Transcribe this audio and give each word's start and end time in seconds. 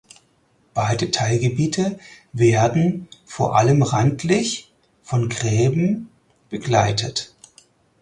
Beide 0.73 1.11
Teilgebiete 1.11 1.99
werden 2.33 3.07
vor 3.23 3.55
allem 3.55 3.83
randlich 3.83 4.71
von 5.03 5.29
Gräben 5.29 6.09
begleitet. 6.49 7.35